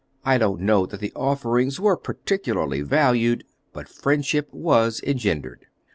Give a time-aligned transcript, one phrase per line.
[0.25, 5.67] I don't know that the offerings were particularly valued; but friendship was engendered.